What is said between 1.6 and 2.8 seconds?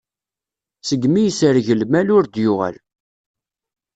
lmal, ur d-yuɣal.